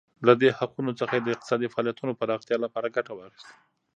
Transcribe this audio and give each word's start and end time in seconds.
له 0.27 0.33
دې 0.41 0.49
حقونو 0.57 0.91
څخه 0.99 1.13
یې 1.15 1.21
د 1.23 1.27
اقتصادي 1.33 1.67
فعالیتونو 1.73 2.17
پراختیا 2.19 2.57
لپاره 2.65 2.93
ګټه 2.95 3.11
واخیسته. 3.15 3.53